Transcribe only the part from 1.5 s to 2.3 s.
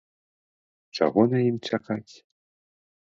чакаць?